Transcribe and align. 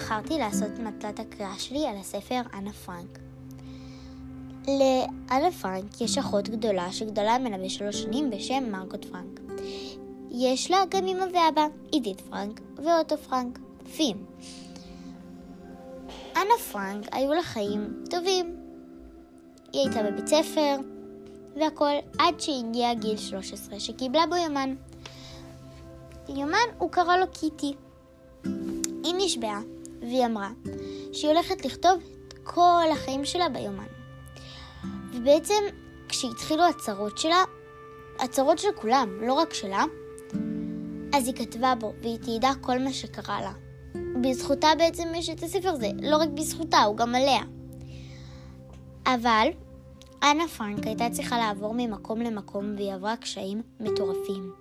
בחרתי 0.00 0.38
לעשות 0.38 0.78
מטלת 0.78 1.20
הקריאה 1.20 1.54
שלי 1.58 1.86
על 1.86 1.96
הספר 1.96 2.40
אנה 2.54 2.72
פרנק. 2.72 3.18
לאנה 4.68 5.50
פרנק 5.60 6.00
יש 6.00 6.18
אחות 6.18 6.48
גדולה 6.48 6.92
שגדולה 6.92 7.38
ממנה 7.38 7.58
בשלוש 7.58 8.02
שנים 8.02 8.30
בשם 8.30 8.64
מרקוט 8.70 9.04
פרנק. 9.04 9.40
יש 10.30 10.70
לה 10.70 10.78
גם 10.88 11.06
אמא 11.06 11.24
ואבא, 11.24 11.66
עידית 11.92 12.20
פרנק 12.20 12.60
ואוטו 12.76 13.16
פרנק, 13.16 13.58
פים. 13.96 14.24
אנה 16.36 16.54
פרנק 16.72 17.06
היו 17.12 17.32
לה 17.32 17.42
חיים 17.42 18.04
טובים. 18.10 18.56
היא 19.72 19.80
הייתה 19.80 20.02
בבית 20.02 20.26
ספר 20.26 20.76
והכל 21.56 21.94
עד 22.18 22.40
שהגיע 22.40 22.94
גיל 22.94 23.16
13 23.16 23.80
שקיבלה 23.80 24.26
בו 24.26 24.36
יומן. 24.36 24.74
יומן 26.28 26.68
הוא 26.78 26.90
קרא 26.90 27.16
לו 27.16 27.26
קיטי. 27.32 27.74
היא 29.04 29.14
נשבעה 29.16 29.60
והיא 30.00 30.26
אמרה 30.26 30.50
שהיא 31.12 31.30
הולכת 31.30 31.64
לכתוב 31.64 32.02
את 32.28 32.34
כל 32.44 32.84
החיים 32.92 33.24
שלה 33.24 33.48
ביומן. 33.48 33.86
ובעצם 35.14 35.62
כשהתחילו 36.08 36.64
הצרות 36.64 37.18
שלה, 37.18 37.44
הצרות 38.18 38.58
של 38.58 38.68
כולם, 38.74 39.18
לא 39.22 39.32
רק 39.32 39.54
שלה, 39.54 39.84
אז 41.12 41.26
היא 41.26 41.34
כתבה 41.34 41.74
בו 41.74 41.92
והיא 42.02 42.18
תיעדה 42.18 42.52
כל 42.60 42.78
מה 42.78 42.92
שקרה 42.92 43.40
לה. 43.40 43.52
בזכותה 44.22 44.68
בעצם 44.78 45.08
יש 45.14 45.30
את 45.30 45.42
הספר 45.42 45.68
הזה, 45.68 45.90
לא 46.02 46.16
רק 46.16 46.28
בזכותה, 46.28 46.82
הוא 46.82 46.96
גם 46.96 47.14
עליה. 47.14 47.42
אבל 49.06 49.48
אנה 50.22 50.48
פרנק 50.48 50.86
הייתה 50.86 51.10
צריכה 51.10 51.38
לעבור 51.38 51.74
ממקום 51.76 52.20
למקום 52.20 52.74
והיא 52.76 52.92
עברה 52.94 53.16
קשיים 53.16 53.62
מטורפים, 53.80 54.52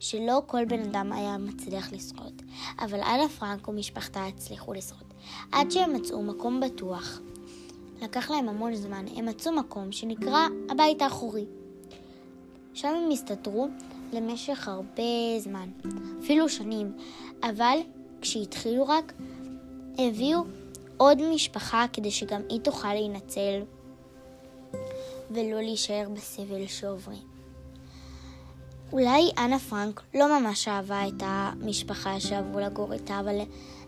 שלא 0.00 0.42
כל 0.46 0.64
בן 0.64 0.80
אדם 0.82 1.12
היה 1.12 1.38
מצליח 1.38 1.92
לשרוד, 1.92 2.42
אבל 2.78 3.00
אנה 3.00 3.28
פרנק 3.28 3.68
ומשפחתה 3.68 4.26
הצליחו 4.26 4.72
לשרוד, 4.72 5.14
עד 5.52 5.70
שהם 5.70 5.94
מצאו 5.94 6.22
מקום 6.22 6.60
בטוח. 6.60 7.20
לקח 8.02 8.30
להם 8.30 8.48
המון 8.48 8.74
זמן, 8.74 9.04
הם 9.16 9.26
מצאו 9.26 9.52
מקום 9.52 9.92
שנקרא 9.92 10.46
הבית 10.70 11.02
האחורי. 11.02 11.44
שם 12.74 12.88
הם 12.88 13.10
הסתתרו 13.10 13.68
למשך 14.12 14.68
הרבה 14.68 15.02
זמן, 15.38 15.68
אפילו 16.22 16.48
שנים, 16.48 16.92
אבל 17.42 17.78
כשהתחילו 18.20 18.86
רק, 18.86 19.12
הביאו 19.98 20.40
עוד 20.96 21.22
משפחה 21.34 21.86
כדי 21.92 22.10
שגם 22.10 22.40
היא 22.48 22.60
תוכל 22.60 22.94
להינצל 22.94 23.62
ולא 25.30 25.60
להישאר 25.60 26.08
בסבל 26.14 26.66
שעוברים. 26.66 27.36
אולי 28.92 29.30
אנה 29.38 29.58
פרנק 29.58 30.02
לא 30.14 30.40
ממש 30.40 30.68
אהבה 30.68 31.08
את 31.08 31.22
המשפחה 31.22 32.20
שעברו 32.20 32.60
לגור 32.60 32.92
איתה, 32.92 33.20
אבל, 33.20 33.38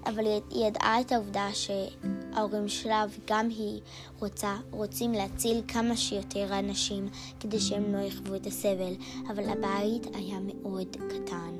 אבל 0.07 0.25
היא 0.51 0.67
ידעה 0.67 1.01
את 1.01 1.13
העובדה 1.13 1.49
שההורים 1.53 2.69
שלה 2.69 3.05
וגם 3.11 3.49
היא 3.49 3.81
רוצה, 4.21 4.57
רוצים 4.71 5.13
להציל 5.13 5.63
כמה 5.69 5.97
שיותר 5.97 6.59
אנשים 6.59 7.09
כדי 7.41 7.61
שהם 7.61 7.95
לא 7.95 7.99
יחוו 7.99 8.37
את 8.37 8.47
הסבל, 8.47 8.95
אבל 9.29 9.49
הבית 9.49 10.07
היה 10.15 10.39
מאוד 10.41 10.97
קטן. 11.09 11.55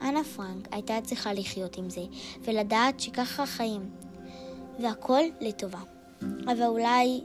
אנה 0.00 0.24
פרנק 0.24 0.68
הייתה 0.70 0.98
צריכה 1.02 1.32
לחיות 1.32 1.76
עם 1.78 1.90
זה, 1.90 2.02
ולדעת 2.40 3.00
שככה 3.00 3.42
החיים, 3.42 3.90
והכל 4.82 5.22
לטובה. 5.40 5.80
אבל 6.22 6.62
אולי 6.62 7.20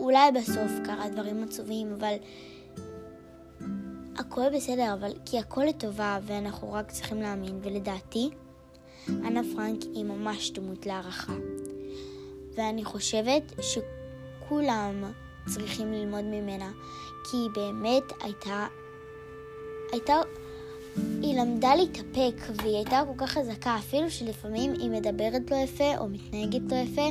אולי 0.00 0.32
בסוף 0.32 0.70
קרה 0.84 1.08
דברים 1.08 1.42
עצובים, 1.44 1.92
אבל 1.98 2.14
הכל 4.16 4.56
בסדר, 4.56 4.92
אבל 4.92 5.12
כי 5.24 5.38
הכל 5.38 5.64
לטובה 5.64 6.18
ואנחנו 6.22 6.72
רק 6.72 6.90
צריכים 6.90 7.22
להאמין, 7.22 7.60
ולדעתי, 7.62 8.30
אנה 9.08 9.40
פרנק 9.54 9.82
היא 9.82 10.04
ממש 10.04 10.50
דמות 10.50 10.86
להערכה. 10.86 11.32
ואני 12.54 12.84
חושבת 12.84 13.52
שכולם 13.60 15.04
צריכים 15.46 15.92
ללמוד 15.92 16.24
ממנה, 16.24 16.70
כי 17.30 17.36
היא 17.36 17.50
באמת 17.54 18.12
הייתה, 18.22 18.66
הייתה, 19.92 20.14
היא 21.22 21.40
למדה 21.40 21.74
להתאפק, 21.74 22.34
והיא 22.54 22.76
הייתה 22.76 23.02
כל 23.06 23.24
כך 23.24 23.30
חזקה, 23.30 23.76
אפילו 23.78 24.10
שלפעמים 24.10 24.72
היא 24.72 24.90
מדברת 24.90 25.50
לא 25.50 25.56
יפה 25.56 25.98
או 25.98 26.08
מתנהגת 26.08 26.72
לא 26.72 26.76
יפה, 26.76 27.10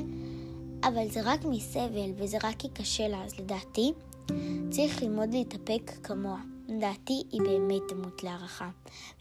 אבל 0.84 1.08
זה 1.10 1.20
רק 1.24 1.46
מסבל 1.46 2.12
וזה 2.18 2.38
רק 2.44 2.56
כי 2.58 2.70
קשה 2.70 3.08
לה, 3.08 3.24
אז 3.24 3.40
לדעתי 3.40 3.94
צריך 4.70 5.04
ללמוד 5.04 5.34
להתאפק 5.34 5.92
כמוה. 6.04 6.42
לדעתי 6.68 7.24
היא 7.32 7.42
באמת 7.42 7.82
דמות 7.90 8.24
להערכה, 8.24 8.70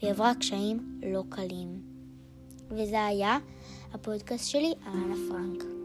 והיא 0.01 0.11
עברה 0.11 0.35
קשיים 0.35 0.99
לא 1.03 1.23
קלים. 1.29 1.81
וזה 2.69 3.05
היה 3.05 3.37
הפודקאסט 3.93 4.49
שלי 4.49 4.73
על 4.85 4.93
אנה 4.93 5.15
פרנק. 5.29 5.78